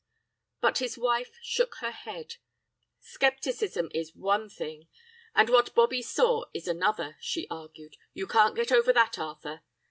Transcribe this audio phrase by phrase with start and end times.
[0.61, 2.37] "But his wife shook her head.
[3.01, 4.87] 'Scepticism is one thing,
[5.35, 7.97] and what Bobbie saw is another!' she argued.
[8.15, 9.61] 'You can't get over that, Arthur!